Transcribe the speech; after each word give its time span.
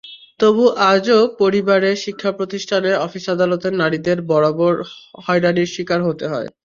তবু 0.39 0.63
আজও 0.85 1.19
পরিবারে, 1.39 1.89
শিক্ষাপ্রতিষ্ঠানে, 2.03 2.91
অফিস-আদালতে 3.05 3.67
নারীদেরই 3.75 4.27
বারবার 4.31 4.73
হয়রানির 5.25 5.73
শিকার 5.75 5.99
হতে 6.07 6.25
হয়। 6.27 6.47